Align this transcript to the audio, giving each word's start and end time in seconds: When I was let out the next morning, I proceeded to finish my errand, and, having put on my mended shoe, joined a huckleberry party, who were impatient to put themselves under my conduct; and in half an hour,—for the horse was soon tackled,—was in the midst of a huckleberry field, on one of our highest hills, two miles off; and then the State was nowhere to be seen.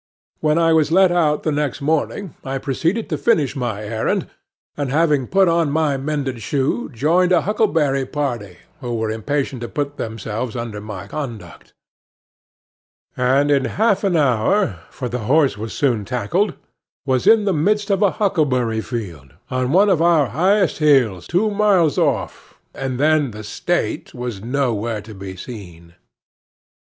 When 0.39 0.57
I 0.57 0.73
was 0.73 0.91
let 0.91 1.11
out 1.11 1.43
the 1.43 1.51
next 1.51 1.79
morning, 1.79 2.33
I 2.43 2.57
proceeded 2.57 3.07
to 3.09 3.19
finish 3.19 3.55
my 3.55 3.83
errand, 3.83 4.27
and, 4.75 4.89
having 4.89 5.27
put 5.27 5.47
on 5.47 5.69
my 5.69 5.95
mended 5.95 6.41
shoe, 6.41 6.89
joined 6.91 7.31
a 7.31 7.41
huckleberry 7.41 8.07
party, 8.07 8.57
who 8.79 8.95
were 8.95 9.11
impatient 9.11 9.61
to 9.61 9.67
put 9.67 9.97
themselves 9.97 10.55
under 10.55 10.81
my 10.81 11.05
conduct; 11.05 11.75
and 13.15 13.51
in 13.51 13.65
half 13.65 14.03
an 14.03 14.17
hour,—for 14.17 15.07
the 15.07 15.19
horse 15.29 15.55
was 15.55 15.71
soon 15.71 16.03
tackled,—was 16.03 17.27
in 17.27 17.45
the 17.45 17.53
midst 17.53 17.91
of 17.91 18.01
a 18.01 18.09
huckleberry 18.17 18.81
field, 18.81 19.33
on 19.51 19.71
one 19.71 19.87
of 19.87 20.01
our 20.01 20.29
highest 20.29 20.79
hills, 20.79 21.27
two 21.27 21.51
miles 21.51 21.99
off; 21.99 22.59
and 22.73 22.99
then 22.99 23.29
the 23.29 23.43
State 23.43 24.15
was 24.15 24.41
nowhere 24.43 24.99
to 25.03 25.13
be 25.13 25.35
seen. 25.35 25.93